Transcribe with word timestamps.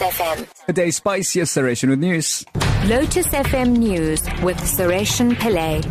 FM. 0.00 0.46
A 0.68 0.72
day 0.72 0.90
spiciest 0.90 1.56
Suresh 1.56 1.88
with 1.88 1.98
news. 1.98 2.44
Lotus 2.86 3.28
FM 3.28 3.76
News 3.76 4.22
with 4.42 4.56
Sureshan 4.58 5.32
Pillay. 5.34 5.82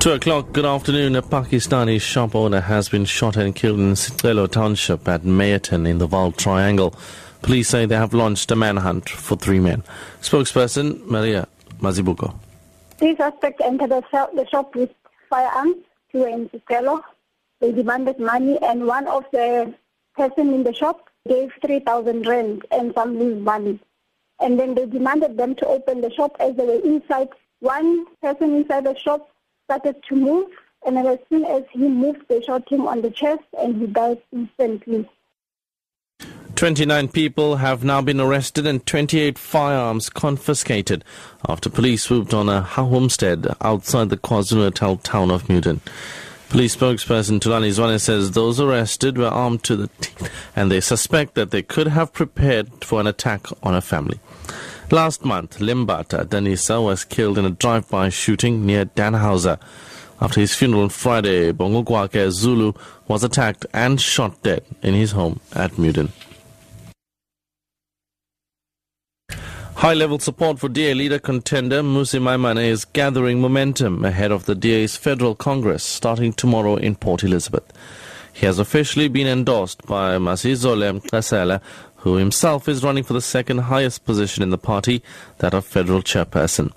Two 0.00 0.12
o'clock, 0.12 0.52
good 0.52 0.64
afternoon. 0.64 1.16
A 1.16 1.22
Pakistani 1.22 2.00
shop 2.00 2.34
owner 2.34 2.60
has 2.60 2.88
been 2.88 3.04
shot 3.04 3.36
and 3.36 3.54
killed 3.54 3.78
in 3.78 3.92
Sicelo 3.94 4.50
Township 4.50 5.08
at 5.08 5.22
Meyerton 5.22 5.86
in 5.86 5.98
the 5.98 6.06
Vaal 6.06 6.36
Triangle. 6.36 6.94
Police 7.42 7.68
say 7.68 7.86
they 7.86 7.96
have 7.96 8.14
launched 8.14 8.50
a 8.50 8.56
manhunt 8.56 9.08
for 9.08 9.36
three 9.36 9.60
men. 9.60 9.82
Spokesperson 10.20 11.04
Maria 11.06 11.48
Mazibuko. 11.80 12.34
These 12.98 13.16
suspects 13.16 13.60
entered 13.64 13.90
the 13.90 14.02
shop, 14.10 14.32
the 14.34 14.46
shop 14.46 14.74
with 14.74 14.90
firearms 15.28 15.76
to 16.12 16.24
in 16.26 16.48
Sicelo. 16.50 17.02
They 17.60 17.72
demanded 17.72 18.18
money 18.18 18.58
and 18.62 18.86
one 18.86 19.06
of 19.08 19.24
the 19.32 19.74
person 20.16 20.54
in 20.54 20.64
the 20.64 20.74
shop 20.74 21.08
gave 21.28 21.52
3,000 21.64 22.26
rand 22.26 22.64
and 22.70 22.94
some 22.94 23.18
loose 23.18 23.42
money. 23.42 23.78
And 24.40 24.58
then 24.58 24.74
they 24.74 24.86
demanded 24.86 25.36
them 25.36 25.54
to 25.56 25.66
open 25.66 26.00
the 26.00 26.12
shop 26.12 26.36
as 26.40 26.56
they 26.56 26.64
were 26.64 26.80
inside. 26.84 27.28
One 27.60 28.06
person 28.22 28.54
inside 28.56 28.84
the 28.84 28.96
shop 28.96 29.30
started 29.64 29.96
to 30.08 30.14
move, 30.14 30.48
and 30.84 30.98
as 30.98 31.18
soon 31.28 31.44
as 31.44 31.64
he 31.70 31.88
moved, 31.88 32.28
they 32.28 32.42
shot 32.42 32.68
him 32.70 32.86
on 32.86 33.02
the 33.02 33.10
chest, 33.10 33.42
and 33.58 33.76
he 33.76 33.86
died 33.86 34.20
instantly. 34.32 35.08
29 36.54 37.08
people 37.08 37.56
have 37.56 37.84
now 37.84 38.00
been 38.00 38.18
arrested 38.18 38.66
and 38.66 38.86
28 38.86 39.36
firearms 39.36 40.08
confiscated 40.08 41.04
after 41.46 41.68
police 41.68 42.04
swooped 42.04 42.32
on 42.32 42.48
a 42.48 42.62
homestead 42.62 43.46
outside 43.60 44.08
the 44.08 44.16
KwaZulu-Natal 44.16 44.96
town 44.98 45.30
of 45.30 45.48
Muden. 45.48 45.80
Police 46.48 46.76
spokesperson 46.76 47.40
Tulani 47.40 47.70
Zwane 47.70 48.00
says 48.00 48.30
those 48.30 48.60
arrested 48.60 49.18
were 49.18 49.26
armed 49.26 49.62
to 49.64 49.76
the 49.76 49.88
teeth 50.00 50.30
and 50.54 50.70
they 50.70 50.80
suspect 50.80 51.34
that 51.34 51.50
they 51.50 51.60
could 51.62 51.88
have 51.88 52.12
prepared 52.12 52.84
for 52.84 53.00
an 53.00 53.06
attack 53.06 53.46
on 53.62 53.74
a 53.74 53.80
family. 53.80 54.20
Last 54.90 55.24
month, 55.24 55.58
Limbata 55.58 56.24
Danisa 56.24 56.82
was 56.82 57.04
killed 57.04 57.36
in 57.36 57.44
a 57.44 57.50
drive-by 57.50 58.10
shooting 58.10 58.64
near 58.64 58.84
Dannhauser. 58.84 59.58
After 60.20 60.40
his 60.40 60.54
funeral 60.54 60.84
on 60.84 60.88
Friday, 60.90 61.52
Bongogwake 61.52 62.30
Zulu 62.30 62.72
was 63.08 63.24
attacked 63.24 63.66
and 63.74 64.00
shot 64.00 64.40
dead 64.42 64.64
in 64.82 64.94
his 64.94 65.10
home 65.10 65.40
at 65.52 65.72
Muden. 65.72 66.10
High-level 69.86 70.18
support 70.18 70.58
for 70.58 70.68
DA 70.68 70.94
leader 70.94 71.20
contender 71.20 71.80
Mmusi 71.80 72.20
Maimane 72.20 72.66
is 72.66 72.84
gathering 72.84 73.40
momentum 73.40 74.04
ahead 74.04 74.32
of 74.32 74.46
the 74.46 74.56
DA's 74.56 74.96
Federal 74.96 75.36
Congress 75.36 75.84
starting 75.84 76.32
tomorrow 76.32 76.74
in 76.74 76.96
Port 76.96 77.22
Elizabeth. 77.22 77.62
He 78.32 78.46
has 78.46 78.58
officially 78.58 79.06
been 79.06 79.28
endorsed 79.28 79.86
by 79.86 80.16
Masizole 80.16 80.98
Mnqasela, 81.00 81.60
who 81.98 82.16
himself 82.16 82.68
is 82.68 82.82
running 82.82 83.04
for 83.04 83.12
the 83.12 83.20
second 83.20 83.58
highest 83.58 84.04
position 84.04 84.42
in 84.42 84.50
the 84.50 84.58
party, 84.58 85.04
that 85.38 85.54
of 85.54 85.64
federal 85.64 86.02
chairperson. 86.02 86.72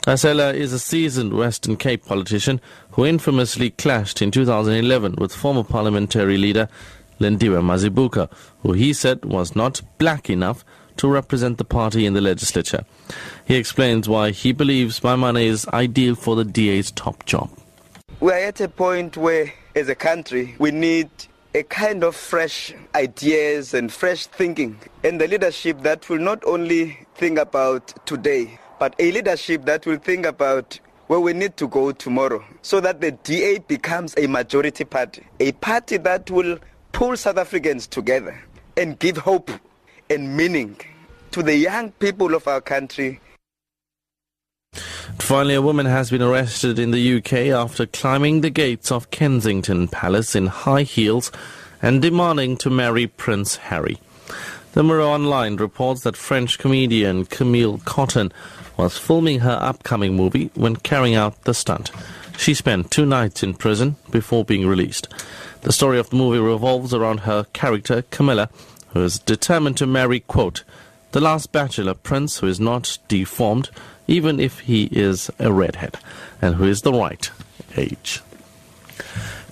Mnqasela 0.00 0.54
is 0.54 0.72
a 0.72 0.78
seasoned 0.78 1.34
Western 1.34 1.76
Cape 1.76 2.06
politician 2.06 2.62
who 2.92 3.04
infamously 3.04 3.68
clashed 3.68 4.22
in 4.22 4.30
2011 4.30 5.16
with 5.18 5.34
former 5.34 5.62
parliamentary 5.62 6.38
leader 6.38 6.70
Lindiwe 7.20 7.62
Mazibuko, 7.62 8.30
who 8.62 8.72
he 8.72 8.94
said 8.94 9.26
was 9.26 9.54
not 9.54 9.82
black 9.98 10.30
enough 10.30 10.64
to 10.96 11.08
represent 11.08 11.58
the 11.58 11.64
party 11.64 12.06
in 12.06 12.14
the 12.14 12.20
legislature. 12.20 12.84
He 13.44 13.56
explains 13.56 14.08
why 14.08 14.30
he 14.30 14.52
believes 14.52 15.00
Maimane 15.00 15.44
is 15.44 15.66
ideal 15.68 16.14
for 16.14 16.36
the 16.36 16.44
DA's 16.44 16.90
top 16.90 17.24
job. 17.26 17.50
We 18.20 18.32
are 18.32 18.38
at 18.38 18.60
a 18.60 18.68
point 18.68 19.16
where, 19.16 19.52
as 19.74 19.88
a 19.88 19.94
country, 19.94 20.54
we 20.58 20.70
need 20.70 21.10
a 21.54 21.62
kind 21.62 22.04
of 22.04 22.14
fresh 22.14 22.74
ideas 22.94 23.72
and 23.72 23.92
fresh 23.92 24.26
thinking, 24.26 24.78
and 25.02 25.20
the 25.20 25.26
leadership 25.26 25.82
that 25.82 26.08
will 26.08 26.18
not 26.18 26.44
only 26.44 26.98
think 27.14 27.38
about 27.38 27.94
today, 28.06 28.58
but 28.78 28.94
a 28.98 29.10
leadership 29.10 29.64
that 29.64 29.86
will 29.86 29.96
think 29.98 30.26
about 30.26 30.78
where 31.06 31.20
we 31.20 31.32
need 31.32 31.56
to 31.56 31.68
go 31.68 31.92
tomorrow, 31.92 32.44
so 32.62 32.80
that 32.80 33.00
the 33.00 33.12
DA 33.12 33.58
becomes 33.58 34.14
a 34.18 34.26
majority 34.26 34.84
party, 34.84 35.24
a 35.40 35.52
party 35.52 35.96
that 35.96 36.30
will 36.30 36.58
pull 36.92 37.16
South 37.16 37.38
Africans 37.38 37.86
together 37.86 38.42
and 38.76 38.98
give 38.98 39.16
hope 39.16 39.50
and 40.10 40.36
meaning 40.36 40.76
to 41.30 41.42
the 41.42 41.56
young 41.56 41.92
people 41.92 42.34
of 42.34 42.46
our 42.48 42.60
country. 42.60 43.20
Finally, 45.18 45.54
a 45.54 45.62
woman 45.62 45.86
has 45.86 46.10
been 46.10 46.22
arrested 46.22 46.78
in 46.78 46.90
the 46.90 47.16
UK 47.16 47.32
after 47.52 47.86
climbing 47.86 48.40
the 48.40 48.50
gates 48.50 48.92
of 48.92 49.10
Kensington 49.10 49.88
Palace 49.88 50.36
in 50.36 50.46
high 50.46 50.82
heels 50.82 51.32
and 51.82 52.02
demanding 52.02 52.56
to 52.58 52.70
marry 52.70 53.06
Prince 53.06 53.56
Harry. 53.56 53.98
The 54.72 54.82
Mirror 54.82 55.02
Online 55.02 55.56
reports 55.56 56.02
that 56.02 56.16
French 56.16 56.58
comedian 56.58 57.24
Camille 57.24 57.78
Cottin 57.78 58.30
was 58.76 58.98
filming 58.98 59.40
her 59.40 59.58
upcoming 59.60 60.14
movie 60.14 60.50
when 60.54 60.76
carrying 60.76 61.14
out 61.14 61.44
the 61.44 61.54
stunt. 61.54 61.90
She 62.36 62.52
spent 62.52 62.90
two 62.90 63.06
nights 63.06 63.42
in 63.42 63.54
prison 63.54 63.96
before 64.10 64.44
being 64.44 64.66
released. 64.66 65.08
The 65.62 65.72
story 65.72 65.98
of 65.98 66.10
the 66.10 66.16
movie 66.16 66.38
revolves 66.38 66.92
around 66.92 67.20
her 67.20 67.44
character, 67.52 68.02
Camilla, 68.10 68.50
who 68.96 69.04
is 69.04 69.18
determined 69.18 69.76
to 69.76 69.86
marry, 69.86 70.20
quote, 70.20 70.64
the 71.12 71.20
last 71.20 71.52
bachelor 71.52 71.94
prince 71.94 72.38
who 72.38 72.46
is 72.46 72.58
not 72.58 72.98
deformed, 73.08 73.70
even 74.06 74.40
if 74.40 74.60
he 74.60 74.84
is 74.84 75.30
a 75.38 75.52
redhead, 75.52 75.98
and 76.40 76.54
who 76.54 76.64
is 76.64 76.82
the 76.82 76.92
right 76.92 77.30
age. 77.76 78.22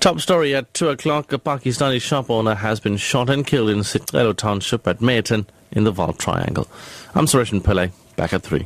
Top 0.00 0.20
story 0.20 0.54
at 0.54 0.72
2 0.74 0.88
o'clock, 0.88 1.32
a 1.32 1.38
Pakistani 1.38 2.00
shop 2.00 2.30
owner 2.30 2.54
has 2.54 2.80
been 2.80 2.96
shot 2.96 3.30
and 3.30 3.46
killed 3.46 3.70
in 3.70 3.78
Sicelo 3.80 4.36
Township 4.36 4.86
at 4.86 5.00
Meyerton 5.00 5.46
in 5.72 5.84
the 5.84 5.92
Vaal 5.92 6.16
Triangle. 6.16 6.68
I'm 7.14 7.26
Suresh 7.26 7.58
Pillay, 7.62 7.90
back 8.16 8.32
at 8.32 8.42
3. 8.42 8.62